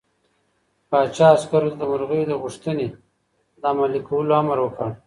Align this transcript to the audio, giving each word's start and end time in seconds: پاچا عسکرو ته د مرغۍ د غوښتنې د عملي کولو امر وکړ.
پاچا 0.89 1.27
عسکرو 1.35 1.69
ته 1.71 1.75
د 1.79 1.83
مرغۍ 1.89 2.21
د 2.27 2.31
غوښتنې 2.41 2.87
د 3.61 3.63
عملي 3.71 4.01
کولو 4.07 4.31
امر 4.41 4.57
وکړ. 4.61 4.89